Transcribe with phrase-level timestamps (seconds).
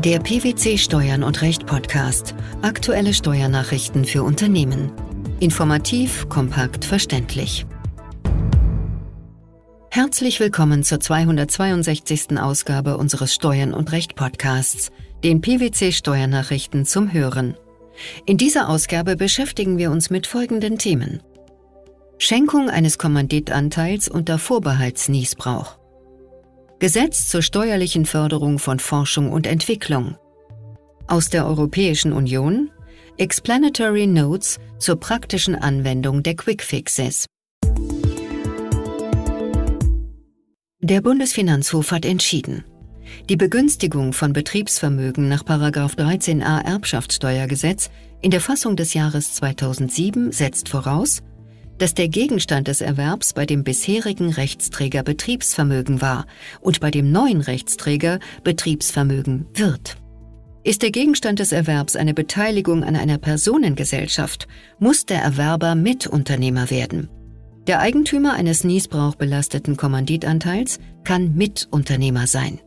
[0.00, 2.34] Der PwC Steuern und Recht Podcast.
[2.60, 4.92] Aktuelle Steuernachrichten für Unternehmen.
[5.40, 7.66] Informativ, kompakt, verständlich.
[9.90, 12.38] Herzlich willkommen zur 262.
[12.38, 14.90] Ausgabe unseres Steuern und Recht Podcasts,
[15.24, 17.56] den PwC Steuernachrichten zum Hören.
[18.26, 21.22] In dieser Ausgabe beschäftigen wir uns mit folgenden Themen.
[22.18, 25.78] Schenkung eines Kommanditanteils unter Vorbehaltsniesbrauch.
[26.78, 30.16] Gesetz zur steuerlichen Förderung von Forschung und Entwicklung.
[31.06, 32.70] Aus der Europäischen Union
[33.16, 37.24] Explanatory Notes zur praktischen Anwendung der Quick Fixes.
[40.80, 42.64] Der Bundesfinanzhof hat entschieden.
[43.30, 47.88] Die Begünstigung von Betriebsvermögen nach 13a Erbschaftssteuergesetz
[48.20, 51.22] in der Fassung des Jahres 2007 setzt voraus,
[51.78, 56.26] dass der Gegenstand des Erwerbs bei dem bisherigen Rechtsträger Betriebsvermögen war
[56.60, 59.96] und bei dem neuen Rechtsträger Betriebsvermögen wird.
[60.64, 64.48] Ist der Gegenstand des Erwerbs eine Beteiligung an einer Personengesellschaft,
[64.80, 67.08] muss der Erwerber Mitunternehmer werden.
[67.68, 72.60] Der Eigentümer eines niesbrauchbelasteten Kommanditanteils kann Mitunternehmer sein.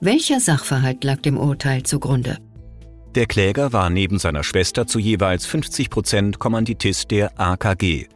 [0.00, 2.38] Welcher Sachverhalt lag dem Urteil zugrunde?
[3.14, 8.06] Der Kläger war neben seiner Schwester zu jeweils 50 Prozent Kommanditist der AKG,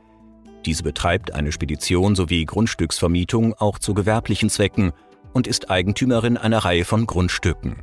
[0.62, 4.92] diese betreibt eine Spedition sowie Grundstücksvermietung auch zu gewerblichen Zwecken
[5.32, 7.82] und ist Eigentümerin einer Reihe von Grundstücken.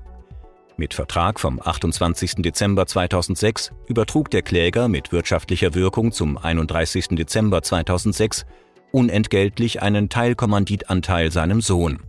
[0.78, 2.36] Mit Vertrag vom 28.
[2.38, 7.10] Dezember 2006 übertrug der Kläger mit wirtschaftlicher Wirkung zum 31.
[7.10, 8.46] Dezember 2006
[8.92, 12.00] unentgeltlich einen Teilkommanditanteil seinem Sohn.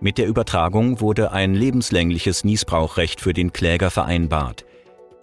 [0.00, 4.64] Mit der Übertragung wurde ein lebenslängliches Niesbrauchrecht für den Kläger vereinbart,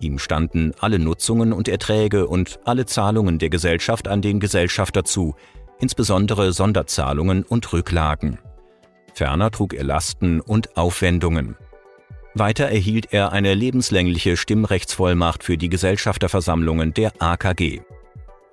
[0.02, 5.36] Ihm standen alle Nutzungen und Erträge und alle Zahlungen der Gesellschaft an den Gesellschafter zu,
[5.80, 8.40] insbesondere Sonderzahlungen und Rücklagen.
[9.14, 11.56] Ferner trug er Lasten und Aufwendungen.
[12.34, 17.82] Weiter erhielt er eine lebenslängliche Stimmrechtsvollmacht für die Gesellschafterversammlungen der AKG.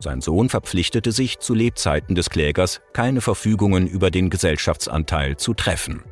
[0.01, 6.03] Sein Sohn verpflichtete sich zu Lebzeiten des Klägers, keine Verfügungen über den Gesellschaftsanteil zu treffen.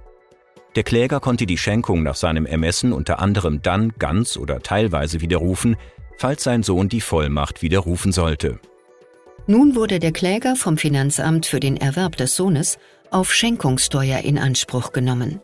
[0.76, 5.76] Der Kläger konnte die Schenkung nach seinem Ermessen unter anderem dann ganz oder teilweise widerrufen,
[6.18, 8.60] falls sein Sohn die Vollmacht widerrufen sollte.
[9.46, 12.78] Nun wurde der Kläger vom Finanzamt für den Erwerb des Sohnes
[13.10, 15.40] auf Schenkungssteuer in Anspruch genommen.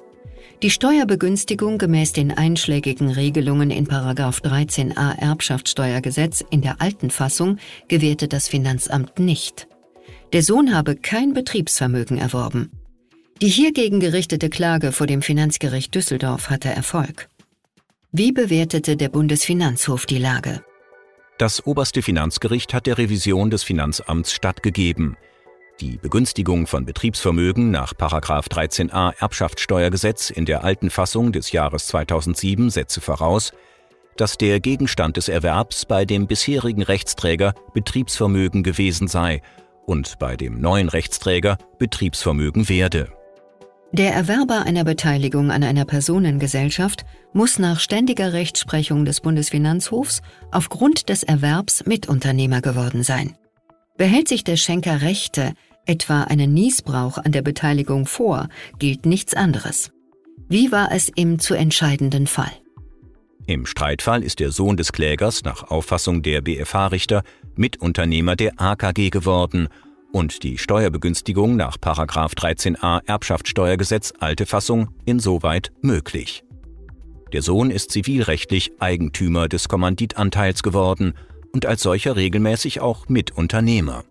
[0.62, 7.56] Die Steuerbegünstigung gemäß den einschlägigen Regelungen in 13a Erbschaftssteuergesetz in der alten Fassung
[7.88, 9.66] gewährte das Finanzamt nicht.
[10.34, 12.71] Der Sohn habe kein Betriebsvermögen erworben.
[13.41, 17.28] Die hiergegen gerichtete Klage vor dem Finanzgericht Düsseldorf hatte Erfolg.
[18.12, 20.62] Wie bewertete der Bundesfinanzhof die Lage?
[21.38, 25.16] Das oberste Finanzgericht hat der Revision des Finanzamts stattgegeben.
[25.81, 33.00] Die Begünstigung von Betriebsvermögen nach 13a Erbschaftssteuergesetz in der alten Fassung des Jahres 2007 setze
[33.00, 33.53] voraus,
[34.16, 39.42] dass der Gegenstand des Erwerbs bei dem bisherigen Rechtsträger Betriebsvermögen gewesen sei
[39.87, 43.12] und bei dem neuen Rechtsträger Betriebsvermögen werde.
[43.94, 47.04] Der Erwerber einer Beteiligung an einer Personengesellschaft
[47.34, 53.36] muss nach ständiger Rechtsprechung des Bundesfinanzhofs aufgrund des Erwerbs Mitunternehmer geworden sein.
[53.98, 55.53] Behält sich der Schenker Rechte,
[55.84, 58.48] etwa einen Niesbrauch an der Beteiligung vor,
[58.78, 59.92] gilt nichts anderes.
[60.48, 62.53] Wie war es im zu entscheidenden Fall?
[63.47, 67.24] Im Streitfall ist der Sohn des Klägers nach Auffassung der BFH-Richter
[67.56, 69.69] Mitunternehmer der AKG geworden
[70.12, 76.45] und die Steuerbegünstigung nach 13a Erbschaftssteuergesetz alte Fassung insoweit möglich.
[77.33, 81.15] Der Sohn ist zivilrechtlich Eigentümer des Kommanditanteils geworden
[81.53, 84.05] und als solcher regelmäßig auch Mitunternehmer.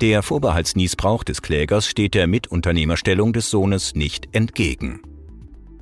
[0.00, 5.00] Der Vorbehaltsniesbrauch des Klägers steht der Mitunternehmerstellung des Sohnes nicht entgegen.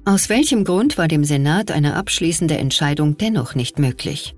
[0.05, 4.37] Aus welchem Grund war dem Senat eine abschließende Entscheidung dennoch nicht möglich?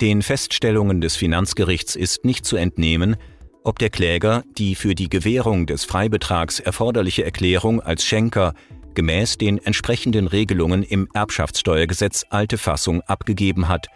[0.00, 3.16] Den Feststellungen des Finanzgerichts ist nicht zu entnehmen,
[3.64, 8.54] ob der Kläger die für die Gewährung des Freibetrags erforderliche Erklärung als Schenker
[8.94, 13.86] gemäß den entsprechenden Regelungen im Erbschaftssteuergesetz alte Fassung abgegeben hat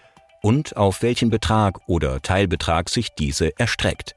[0.42, 4.14] und auf welchen Betrag oder Teilbetrag sich diese erstreckt.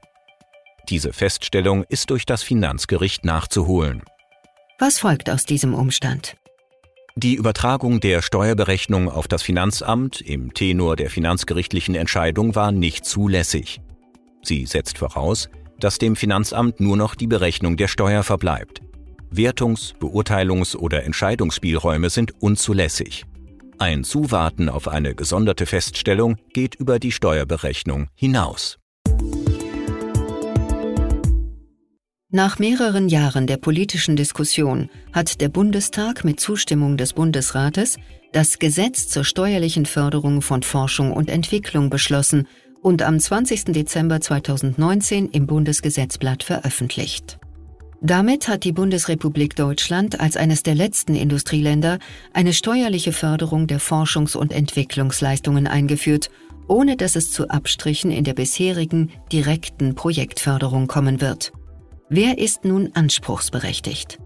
[0.90, 4.04] Diese Feststellung ist durch das Finanzgericht nachzuholen.
[4.78, 6.36] Was folgt aus diesem Umstand?
[7.16, 13.80] Die Übertragung der Steuerberechnung auf das Finanzamt im Tenor der finanzgerichtlichen Entscheidung war nicht zulässig.
[14.46, 15.50] Sie setzt voraus,
[15.80, 18.82] dass dem Finanzamt nur noch die Berechnung der Steuer verbleibt.
[19.32, 23.26] Wertungs-, Beurteilungs- oder Entscheidungsspielräume sind unzulässig.
[23.78, 28.78] Ein Zuwarten auf eine gesonderte Feststellung geht über die Steuerberechnung hinaus.
[32.30, 37.98] Nach mehreren Jahren der politischen Diskussion hat der Bundestag mit Zustimmung des Bundesrates
[38.34, 42.48] das Gesetz zur steuerlichen Förderung von Forschung und Entwicklung beschlossen
[42.86, 43.74] und am 20.
[43.74, 47.40] Dezember 2019 im Bundesgesetzblatt veröffentlicht.
[48.00, 51.98] Damit hat die Bundesrepublik Deutschland als eines der letzten Industrieländer
[52.32, 56.30] eine steuerliche Förderung der Forschungs- und Entwicklungsleistungen eingeführt,
[56.68, 61.54] ohne dass es zu Abstrichen in der bisherigen direkten Projektförderung kommen wird.
[62.10, 64.20] Wer ist nun anspruchsberechtigt?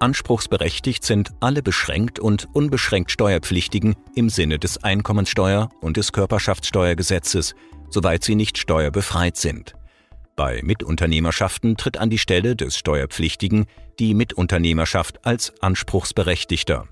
[0.00, 7.54] Anspruchsberechtigt sind alle beschränkt und unbeschränkt Steuerpflichtigen im Sinne des Einkommensteuer- und des Körperschaftssteuergesetzes,
[7.90, 9.74] soweit sie nicht steuerbefreit sind.
[10.36, 13.66] Bei Mitunternehmerschaften tritt an die Stelle des Steuerpflichtigen
[13.98, 16.88] die Mitunternehmerschaft als Anspruchsberechtigter.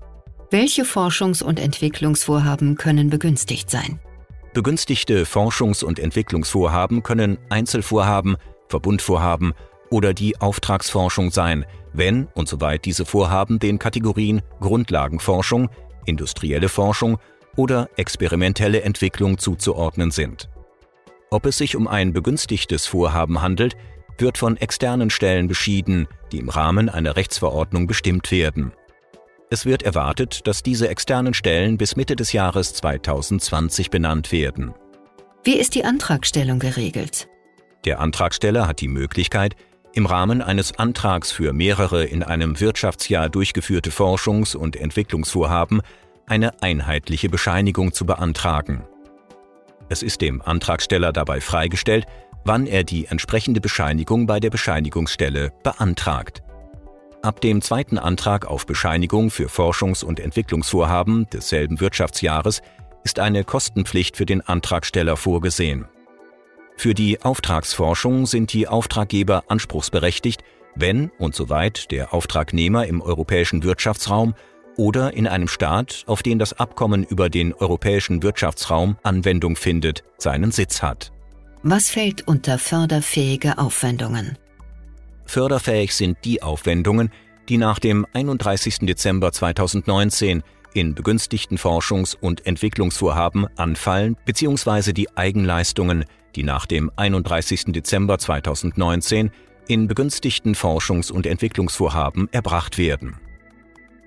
[0.49, 3.99] Welche Forschungs- und Entwicklungsvorhaben können begünstigt sein?
[4.53, 8.37] Begünstigte Forschungs- und Entwicklungsvorhaben können Einzelvorhaben,
[8.69, 9.53] Verbundvorhaben
[9.89, 15.69] oder die Auftragsforschung sein, wenn und soweit diese Vorhaben den Kategorien Grundlagenforschung,
[16.05, 17.17] industrielle Forschung
[17.55, 20.49] oder experimentelle Entwicklung zuzuordnen sind.
[21.33, 23.75] Ob es sich um ein begünstigtes Vorhaben handelt,
[24.19, 28.71] wird von externen Stellen beschieden, die im Rahmen einer Rechtsverordnung bestimmt werden.
[29.49, 34.75] Es wird erwartet, dass diese externen Stellen bis Mitte des Jahres 2020 benannt werden.
[35.43, 37.27] Wie ist die Antragstellung geregelt?
[37.83, 39.55] Der Antragsteller hat die Möglichkeit,
[39.93, 45.81] im Rahmen eines Antrags für mehrere in einem Wirtschaftsjahr durchgeführte Forschungs- und Entwicklungsvorhaben
[46.27, 48.83] eine einheitliche Bescheinigung zu beantragen.
[49.93, 52.07] Es ist dem Antragsteller dabei freigestellt,
[52.45, 56.41] wann er die entsprechende Bescheinigung bei der Bescheinigungsstelle beantragt.
[57.21, 62.63] Ab dem zweiten Antrag auf Bescheinigung für Forschungs- und Entwicklungsvorhaben desselben Wirtschaftsjahres
[63.03, 65.85] ist eine Kostenpflicht für den Antragsteller vorgesehen.
[66.75, 70.43] Für die Auftragsforschung sind die Auftraggeber anspruchsberechtigt,
[70.73, 74.33] wenn und soweit der Auftragnehmer im europäischen Wirtschaftsraum
[74.77, 80.51] oder in einem Staat, auf den das Abkommen über den europäischen Wirtschaftsraum Anwendung findet, seinen
[80.51, 81.11] Sitz hat.
[81.61, 84.37] Was fällt unter förderfähige Aufwendungen?
[85.25, 87.09] Förderfähig sind die Aufwendungen,
[87.49, 88.79] die nach dem 31.
[88.79, 90.43] Dezember 2019
[90.73, 94.93] in begünstigten Forschungs- und Entwicklungsvorhaben anfallen bzw.
[94.93, 96.05] die Eigenleistungen,
[96.35, 97.65] die nach dem 31.
[97.67, 99.31] Dezember 2019
[99.67, 103.15] in begünstigten Forschungs- und Entwicklungsvorhaben erbracht werden.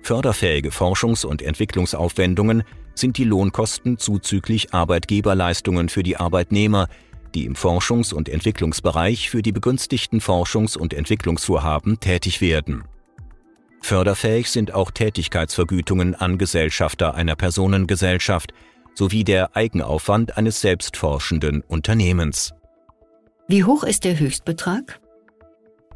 [0.07, 2.63] Förderfähige Forschungs- und Entwicklungsaufwendungen
[2.95, 6.87] sind die Lohnkosten zuzüglich Arbeitgeberleistungen für die Arbeitnehmer,
[7.35, 12.85] die im Forschungs- und Entwicklungsbereich für die begünstigten Forschungs- und Entwicklungsvorhaben tätig werden.
[13.81, 18.53] Förderfähig sind auch Tätigkeitsvergütungen an Gesellschafter einer Personengesellschaft,
[18.95, 22.53] sowie der Eigenaufwand eines selbstforschenden Unternehmens.
[23.49, 25.01] Wie hoch ist der Höchstbetrag?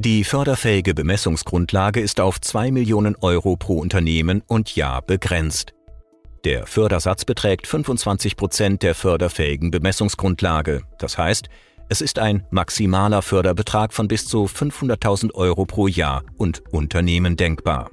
[0.03, 5.75] Die förderfähige Bemessungsgrundlage ist auf 2 Millionen Euro pro Unternehmen und Jahr begrenzt.
[6.43, 10.81] Der Fördersatz beträgt 25 Prozent der förderfähigen Bemessungsgrundlage.
[10.97, 11.49] Das heißt,
[11.89, 17.91] es ist ein maximaler Förderbetrag von bis zu 500.000 Euro pro Jahr und Unternehmen denkbar.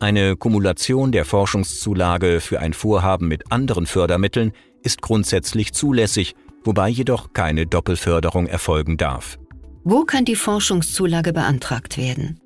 [0.00, 4.50] Eine Kumulation der Forschungszulage für ein Vorhaben mit anderen Fördermitteln
[4.82, 6.34] ist grundsätzlich zulässig,
[6.64, 9.38] wobei jedoch keine Doppelförderung erfolgen darf.
[9.86, 12.40] Wo kann die Forschungszulage beantragt werden?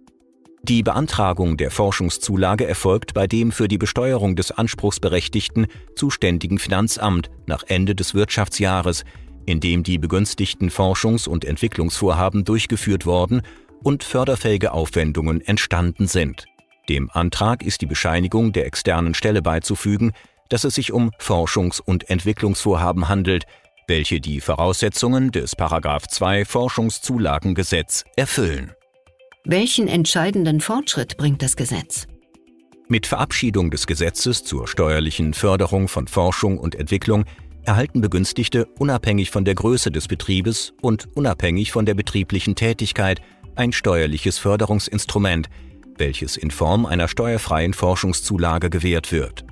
[0.64, 7.62] Die Beantragung der Forschungszulage erfolgt bei dem für die Besteuerung des Anspruchsberechtigten zuständigen Finanzamt nach
[7.68, 9.04] Ende des Wirtschaftsjahres,
[9.46, 13.42] in dem die begünstigten Forschungs- und Entwicklungsvorhaben durchgeführt worden
[13.84, 16.46] und förderfähige Aufwendungen entstanden sind.
[16.88, 20.10] Dem Antrag ist die Bescheinigung der externen Stelle beizufügen,
[20.48, 23.44] dass es sich um Forschungs- und Entwicklungsvorhaben handelt,
[23.88, 28.72] welche die Voraussetzungen des 2 Forschungszulagengesetz erfüllen.
[29.44, 32.06] Welchen entscheidenden Fortschritt bringt das Gesetz?
[32.86, 37.24] Mit Verabschiedung des Gesetzes zur steuerlichen Förderung von Forschung und Entwicklung
[37.64, 43.20] erhalten Begünstigte unabhängig von der Größe des Betriebes und unabhängig von der betrieblichen Tätigkeit
[43.56, 45.48] ein steuerliches Förderungsinstrument,
[45.96, 49.44] welches in Form einer steuerfreien Forschungszulage gewährt wird.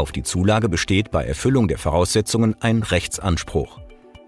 [0.00, 3.80] Auf die Zulage besteht bei Erfüllung der Voraussetzungen ein Rechtsanspruch.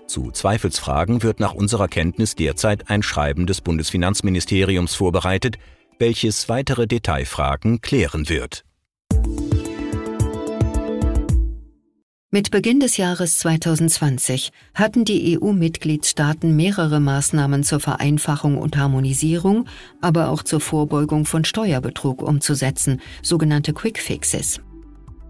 [0.07, 5.57] Zu Zweifelsfragen wird nach unserer Kenntnis derzeit ein Schreiben des Bundesfinanzministeriums vorbereitet,
[5.99, 8.67] welches weitere Detailfragen klären wird.
[12.31, 19.64] Mit Beginn des Jahres 2020 hatten die EU-Mitgliedstaaten mehrere Maßnahmen zur Vereinfachung und Harmonisierung,
[20.02, 24.61] aber auch zur Vorbeugung von Steuerbetrug umzusetzen, sogenannte Quick Fixes.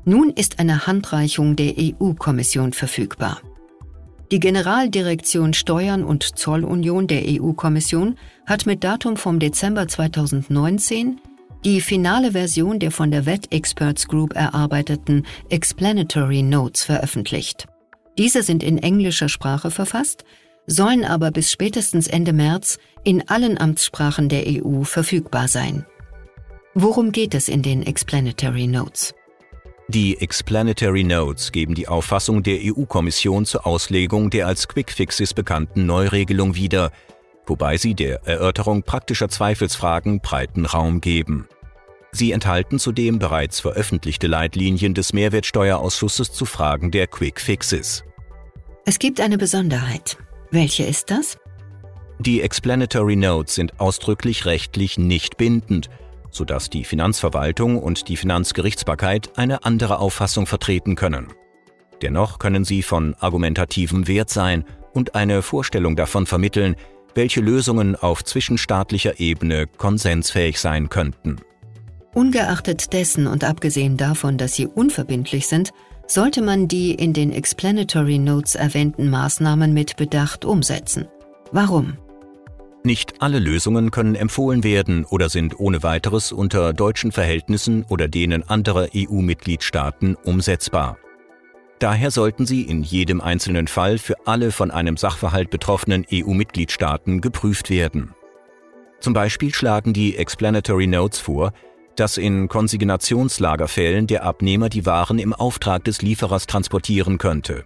[0.05, 3.41] Nun ist eine Handreichung der EU-Kommission verfügbar.
[4.33, 8.17] Die Generaldirektion Steuern und Zollunion der EU-Kommission
[8.47, 11.21] hat mit Datum vom Dezember 2019
[11.65, 17.67] die finale Version der von der Vet Experts Group erarbeiteten Explanatory Notes veröffentlicht.
[18.19, 20.25] Diese sind in englischer Sprache verfasst,
[20.67, 25.87] sollen aber bis spätestens Ende März in allen Amtssprachen der EU verfügbar sein.
[26.75, 29.15] Worum geht es in den Explanatory Notes?
[29.89, 35.87] Die Explanatory Notes geben die Auffassung der EU-Kommission zur Auslegung der als Quick Fixes bekannten
[35.87, 36.93] Neuregelung wieder,
[37.47, 41.49] wobei sie der Erörterung praktischer Zweifelsfragen breiten Raum geben.
[42.13, 48.05] Sie enthalten zudem bereits veröffentlichte Leitlinien des Mehrwertsteuerausschusses zu Fragen der Quick Fixes.
[48.85, 50.17] Es gibt eine Besonderheit.
[50.51, 51.39] Welche ist das?
[52.19, 55.89] Die Explanatory Notes sind ausdrücklich rechtlich nicht bindend,
[56.33, 61.29] sodass die Finanzverwaltung und die Finanzgerichtsbarkeit eine andere Auffassung vertreten können.
[62.03, 66.75] Dennoch können sie von argumentativem Wert sein und eine Vorstellung davon vermitteln,
[67.15, 71.37] welche Lösungen auf zwischenstaatlicher Ebene konsensfähig sein könnten.
[72.15, 75.71] Ungeachtet dessen und abgesehen davon, dass sie unverbindlich sind,
[76.07, 81.07] sollte man die in den Explanatory Notes erwähnten Maßnahmen mit Bedacht umsetzen.
[81.53, 81.97] Warum?
[82.85, 88.43] Nicht alle Lösungen können empfohlen werden oder sind ohne weiteres unter deutschen Verhältnissen oder denen
[88.49, 90.99] anderer EU-Mitgliedstaaten umsetzbar.
[91.79, 97.71] Daher sollten sie in jedem einzelnen Fall für alle von einem Sachverhalt betroffenen EU-Mitgliedstaaten geprüft
[97.71, 98.15] werden.
[99.01, 101.53] Zum Beispiel schlagen die Explanatory Notes vor,
[101.97, 107.65] dass in Konsignationslagerfällen der Abnehmer die Waren im Auftrag des Lieferers transportieren könnte.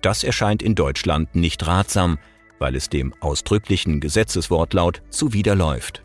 [0.00, 2.18] Das erscheint in Deutschland nicht ratsam,
[2.58, 6.02] weil es dem ausdrücklichen Gesetzeswortlaut zuwiderläuft.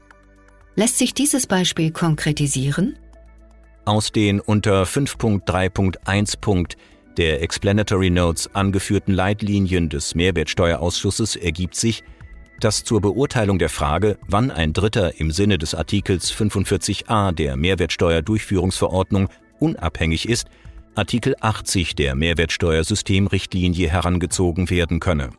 [0.75, 2.97] Lässt sich dieses Beispiel konkretisieren?
[3.85, 6.75] Aus den unter 5.3.1
[7.17, 12.03] der Explanatory Notes angeführten Leitlinien des Mehrwertsteuerausschusses ergibt sich,
[12.59, 19.29] dass zur Beurteilung der Frage, wann ein Dritter im Sinne des Artikels 45a der Mehrwertsteuerdurchführungsverordnung
[19.59, 20.47] unabhängig ist,
[20.95, 25.29] Artikel 80 der Mehrwertsteuersystemrichtlinie herangezogen werden könne.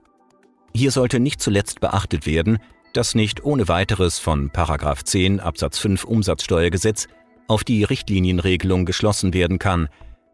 [0.74, 2.58] Hier sollte nicht zuletzt beachtet werden,
[2.92, 7.06] dass nicht ohne weiteres von 10 Absatz 5 Umsatzsteuergesetz
[7.48, 9.88] auf die Richtlinienregelung geschlossen werden kann,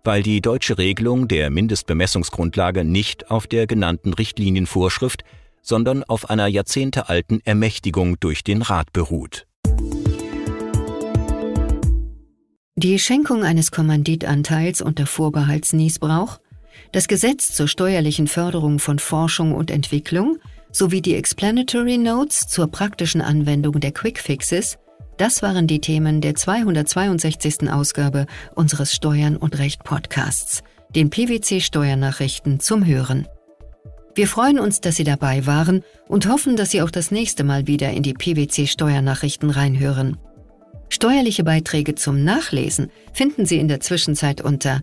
[0.05, 5.25] weil die deutsche Regelung der Mindestbemessungsgrundlage nicht auf der genannten Richtlinienvorschrift
[5.67, 9.47] sondern auf einer jahrzehntealten Ermächtigung durch den Rat beruht.
[12.77, 16.39] Die Schenkung eines Kommanditanteils unter Vorbehaltsniesbrauch,
[16.93, 20.39] das Gesetz zur steuerlichen Förderung von Forschung und Entwicklung
[20.73, 24.79] sowie die Explanatory Notes zur praktischen Anwendung der Quick Fixes,
[25.17, 27.71] das waren die Themen der 262.
[27.71, 30.63] Ausgabe unseres Steuern und Recht Podcasts,
[30.95, 33.27] den PwC Steuernachrichten zum Hören.
[34.15, 37.67] Wir freuen uns, dass Sie dabei waren und hoffen, dass Sie auch das nächste Mal
[37.67, 40.19] wieder in die PwC Steuernachrichten reinhören.
[40.89, 44.83] Steuerliche Beiträge zum Nachlesen finden Sie in der Zwischenzeit unter